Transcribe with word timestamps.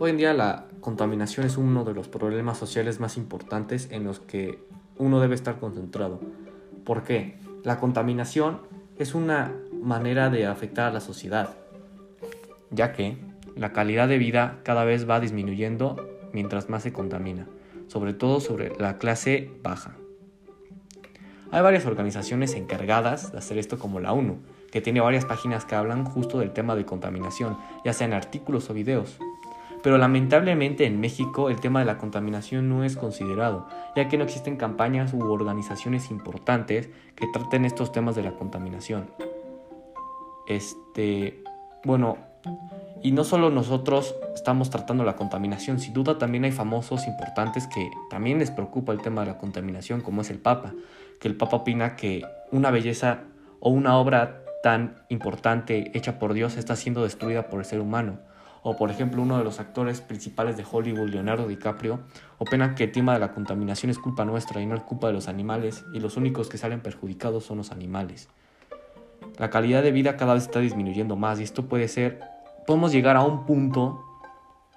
Hoy 0.00 0.10
en 0.10 0.16
día 0.16 0.32
la 0.32 0.66
contaminación 0.80 1.44
es 1.44 1.56
uno 1.56 1.82
de 1.82 1.92
los 1.92 2.06
problemas 2.06 2.56
sociales 2.56 3.00
más 3.00 3.16
importantes 3.16 3.88
en 3.90 4.04
los 4.04 4.20
que 4.20 4.62
uno 4.96 5.18
debe 5.18 5.34
estar 5.34 5.58
concentrado. 5.58 6.20
¿Por 6.84 7.02
qué? 7.02 7.40
La 7.64 7.80
contaminación 7.80 8.60
es 8.96 9.16
una 9.16 9.52
manera 9.72 10.30
de 10.30 10.46
afectar 10.46 10.86
a 10.86 10.92
la 10.92 11.00
sociedad, 11.00 11.56
ya 12.70 12.92
que 12.92 13.16
la 13.56 13.72
calidad 13.72 14.06
de 14.06 14.18
vida 14.18 14.60
cada 14.62 14.84
vez 14.84 15.10
va 15.10 15.18
disminuyendo 15.18 16.08
mientras 16.32 16.68
más 16.68 16.84
se 16.84 16.92
contamina, 16.92 17.48
sobre 17.88 18.14
todo 18.14 18.38
sobre 18.38 18.70
la 18.78 18.98
clase 18.98 19.50
baja. 19.64 19.96
Hay 21.50 21.62
varias 21.62 21.86
organizaciones 21.86 22.54
encargadas 22.54 23.32
de 23.32 23.38
hacer 23.38 23.58
esto 23.58 23.80
como 23.80 23.98
la 23.98 24.12
ONU, 24.12 24.38
que 24.70 24.80
tiene 24.80 25.00
varias 25.00 25.24
páginas 25.24 25.64
que 25.64 25.74
hablan 25.74 26.04
justo 26.04 26.38
del 26.38 26.52
tema 26.52 26.76
de 26.76 26.84
contaminación, 26.84 27.58
ya 27.84 27.92
sea 27.92 28.06
en 28.06 28.12
artículos 28.12 28.70
o 28.70 28.74
videos. 28.74 29.18
Pero 29.82 29.98
lamentablemente 29.98 30.86
en 30.86 31.00
México 31.00 31.50
el 31.50 31.60
tema 31.60 31.80
de 31.80 31.86
la 31.86 31.98
contaminación 31.98 32.68
no 32.68 32.84
es 32.84 32.96
considerado, 32.96 33.66
ya 33.94 34.08
que 34.08 34.18
no 34.18 34.24
existen 34.24 34.56
campañas 34.56 35.12
u 35.14 35.22
organizaciones 35.30 36.10
importantes 36.10 36.90
que 37.14 37.26
traten 37.32 37.64
estos 37.64 37.92
temas 37.92 38.16
de 38.16 38.22
la 38.22 38.32
contaminación. 38.32 39.10
Este, 40.46 41.42
bueno, 41.84 42.16
y 43.02 43.12
no 43.12 43.22
solo 43.22 43.50
nosotros 43.50 44.16
estamos 44.34 44.70
tratando 44.70 45.04
la 45.04 45.14
contaminación, 45.14 45.78
sin 45.78 45.92
duda 45.92 46.18
también 46.18 46.44
hay 46.44 46.52
famosos 46.52 47.06
importantes 47.06 47.66
que 47.68 47.90
también 48.10 48.38
les 48.38 48.50
preocupa 48.50 48.92
el 48.92 49.00
tema 49.00 49.20
de 49.20 49.28
la 49.28 49.38
contaminación, 49.38 50.00
como 50.00 50.22
es 50.22 50.30
el 50.30 50.38
Papa, 50.38 50.72
que 51.20 51.28
el 51.28 51.36
Papa 51.36 51.58
opina 51.58 51.94
que 51.94 52.22
una 52.50 52.70
belleza 52.70 53.20
o 53.60 53.70
una 53.70 53.96
obra 53.98 54.42
tan 54.62 54.96
importante 55.08 55.92
hecha 55.94 56.18
por 56.18 56.32
Dios 56.32 56.56
está 56.56 56.74
siendo 56.74 57.04
destruida 57.04 57.48
por 57.48 57.60
el 57.60 57.66
ser 57.66 57.80
humano. 57.80 58.18
O 58.62 58.76
por 58.76 58.90
ejemplo 58.90 59.22
uno 59.22 59.38
de 59.38 59.44
los 59.44 59.60
actores 59.60 60.00
principales 60.00 60.56
de 60.56 60.64
Hollywood, 60.70 61.10
Leonardo 61.10 61.46
DiCaprio, 61.46 62.00
opina 62.38 62.74
que 62.74 62.84
el 62.84 62.92
tema 62.92 63.14
de 63.14 63.20
la 63.20 63.32
contaminación 63.32 63.90
es 63.90 63.98
culpa 63.98 64.24
nuestra 64.24 64.60
y 64.60 64.66
no 64.66 64.74
es 64.74 64.82
culpa 64.82 65.06
de 65.08 65.12
los 65.12 65.28
animales 65.28 65.84
y 65.92 66.00
los 66.00 66.16
únicos 66.16 66.48
que 66.48 66.58
salen 66.58 66.80
perjudicados 66.80 67.44
son 67.44 67.58
los 67.58 67.70
animales. 67.70 68.28
La 69.38 69.50
calidad 69.50 69.82
de 69.82 69.92
vida 69.92 70.16
cada 70.16 70.34
vez 70.34 70.44
está 70.44 70.60
disminuyendo 70.60 71.16
más 71.16 71.40
y 71.40 71.44
esto 71.44 71.66
puede 71.66 71.88
ser, 71.88 72.20
podemos 72.66 72.92
llegar 72.92 73.16
a 73.16 73.22
un 73.22 73.46
punto 73.46 74.04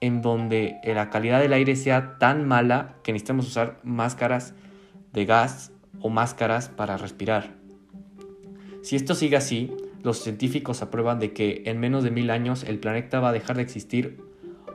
en 0.00 0.22
donde 0.22 0.78
la 0.84 1.10
calidad 1.10 1.40
del 1.40 1.52
aire 1.52 1.76
sea 1.76 2.18
tan 2.18 2.46
mala 2.46 2.96
que 3.02 3.12
necesitamos 3.12 3.46
usar 3.46 3.78
máscaras 3.82 4.54
de 5.12 5.24
gas 5.24 5.72
o 6.00 6.10
máscaras 6.10 6.68
para 6.68 6.96
respirar. 6.96 7.54
Si 8.82 8.96
esto 8.96 9.14
sigue 9.14 9.36
así, 9.36 9.74
los 10.06 10.20
científicos 10.20 10.82
aprueban 10.82 11.18
de 11.18 11.32
que 11.32 11.64
en 11.66 11.80
menos 11.80 12.04
de 12.04 12.12
mil 12.12 12.30
años 12.30 12.62
el 12.62 12.78
planeta 12.78 13.18
va 13.18 13.30
a 13.30 13.32
dejar 13.32 13.56
de 13.56 13.62
existir 13.62 14.20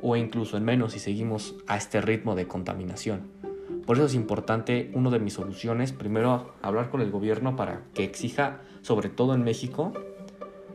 o 0.01 0.17
incluso 0.17 0.57
en 0.57 0.65
menos 0.65 0.91
si 0.91 0.99
seguimos 0.99 1.55
a 1.67 1.77
este 1.77 2.01
ritmo 2.01 2.35
de 2.35 2.49
contaminación. 2.49 3.29
Por 3.85 3.95
eso 3.95 4.07
es 4.07 4.13
importante, 4.13 4.91
una 4.93 5.09
de 5.09 5.19
mis 5.19 5.31
soluciones, 5.31 5.93
primero 5.93 6.53
hablar 6.61 6.89
con 6.89 6.99
el 6.99 7.11
gobierno 7.11 7.55
para 7.55 7.83
que 7.93 8.03
exija, 8.03 8.59
sobre 8.81 9.07
todo 9.07 9.33
en 9.33 9.45
México, 9.45 9.93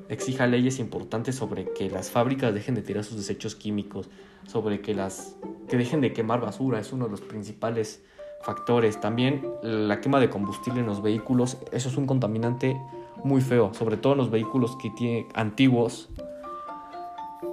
exija 0.09 0.47
leyes 0.47 0.79
importantes 0.79 1.35
sobre 1.35 1.71
que 1.75 1.91
las 1.91 2.11
fábricas 2.11 2.55
dejen 2.55 2.77
de 2.77 2.81
tirar 2.81 3.05
sus 3.05 3.19
desechos 3.19 3.57
químicos, 3.57 4.09
sobre 4.47 4.81
que 4.81 4.95
las 4.95 5.37
que 5.69 5.77
dejen 5.77 6.01
de 6.01 6.15
quemar 6.15 6.41
basura, 6.41 6.81
es 6.81 6.95
uno 6.95 7.05
de 7.05 7.11
los 7.11 7.21
principales 7.21 8.03
factores. 8.41 9.03
También 9.03 9.47
la 9.63 10.01
quema 10.01 10.19
de 10.19 10.31
combustible 10.31 10.81
en 10.81 10.87
los 10.87 11.03
vehículos, 11.03 11.59
eso 11.73 11.91
es 11.91 11.97
un 11.99 12.07
contaminante 12.07 12.81
muy 13.27 13.43
feo, 13.43 13.75
sobre 13.75 13.97
todo 13.97 14.15
en 14.15 14.19
los 14.19 14.31
vehículos 14.31 14.77
que 14.77 14.91
tienen 14.91 15.27
antiguos. 15.35 16.09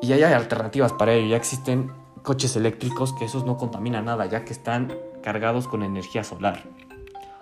Y 0.01 0.07
ya 0.07 0.15
hay 0.15 0.23
alternativas 0.23 0.93
para 0.93 1.13
ello, 1.13 1.27
ya 1.27 1.37
existen 1.37 1.91
coches 2.21 2.55
eléctricos 2.55 3.13
que 3.13 3.25
esos 3.25 3.45
no 3.45 3.57
contaminan 3.57 4.05
nada, 4.05 4.25
ya 4.25 4.45
que 4.45 4.53
están 4.53 4.93
cargados 5.21 5.67
con 5.67 5.83
energía 5.83 6.23
solar. 6.23 6.63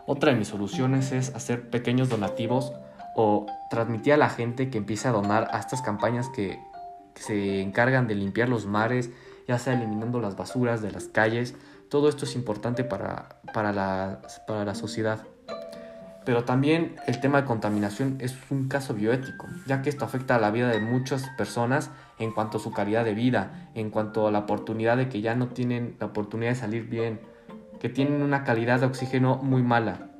Otra 0.05 0.31
de 0.31 0.37
mis 0.37 0.47
soluciones 0.47 1.11
es 1.11 1.33
hacer 1.35 1.69
pequeños 1.69 2.09
donativos 2.09 2.73
o 3.15 3.45
transmitir 3.69 4.13
a 4.13 4.17
la 4.17 4.29
gente 4.29 4.69
que 4.69 4.77
empiece 4.77 5.07
a 5.07 5.11
donar 5.11 5.49
a 5.51 5.59
estas 5.59 5.81
campañas 5.81 6.29
que 6.29 6.59
se 7.15 7.61
encargan 7.61 8.07
de 8.07 8.15
limpiar 8.15 8.49
los 8.49 8.65
mares, 8.65 9.11
ya 9.47 9.59
sea 9.59 9.73
eliminando 9.73 10.19
las 10.19 10.35
basuras 10.35 10.81
de 10.81 10.91
las 10.91 11.05
calles. 11.05 11.55
Todo 11.89 12.09
esto 12.09 12.25
es 12.25 12.35
importante 12.35 12.83
para, 12.83 13.41
para, 13.53 13.73
la, 13.73 14.21
para 14.47 14.65
la 14.65 14.75
sociedad. 14.75 15.23
Pero 16.23 16.43
también 16.43 16.95
el 17.07 17.19
tema 17.19 17.41
de 17.41 17.47
contaminación 17.47 18.17
es 18.19 18.37
un 18.51 18.67
caso 18.67 18.93
bioético, 18.93 19.47
ya 19.65 19.81
que 19.81 19.89
esto 19.89 20.05
afecta 20.05 20.35
a 20.35 20.39
la 20.39 20.51
vida 20.51 20.69
de 20.69 20.79
muchas 20.79 21.27
personas 21.37 21.89
en 22.19 22.31
cuanto 22.31 22.57
a 22.57 22.61
su 22.61 22.71
calidad 22.71 23.03
de 23.03 23.15
vida, 23.15 23.69
en 23.73 23.89
cuanto 23.89 24.27
a 24.27 24.31
la 24.31 24.39
oportunidad 24.39 24.97
de 24.97 25.09
que 25.09 25.21
ya 25.21 25.35
no 25.35 25.47
tienen 25.47 25.95
la 25.99 26.07
oportunidad 26.07 26.51
de 26.51 26.55
salir 26.55 26.87
bien, 26.87 27.19
que 27.79 27.89
tienen 27.89 28.21
una 28.21 28.43
calidad 28.43 28.79
de 28.79 28.85
oxígeno 28.85 29.37
muy 29.37 29.63
mala. 29.63 30.11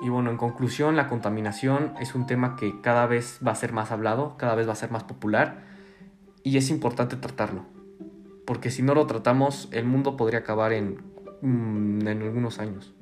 Y 0.00 0.08
bueno, 0.08 0.30
en 0.30 0.36
conclusión, 0.36 0.96
la 0.96 1.08
contaminación 1.08 1.94
es 2.00 2.14
un 2.16 2.26
tema 2.26 2.56
que 2.56 2.80
cada 2.80 3.06
vez 3.06 3.38
va 3.46 3.52
a 3.52 3.56
ser 3.56 3.72
más 3.72 3.92
hablado, 3.92 4.36
cada 4.36 4.56
vez 4.56 4.66
va 4.66 4.72
a 4.72 4.76
ser 4.76 4.90
más 4.90 5.04
popular 5.04 5.62
y 6.42 6.56
es 6.56 6.70
importante 6.70 7.16
tratarlo. 7.16 7.66
Porque 8.46 8.70
si 8.70 8.82
no 8.82 8.94
lo 8.94 9.06
tratamos, 9.06 9.68
el 9.70 9.84
mundo 9.84 10.16
podría 10.16 10.40
acabar 10.40 10.72
en, 10.72 11.02
mm, 11.42 12.06
en 12.06 12.22
algunos 12.22 12.58
años. 12.58 12.97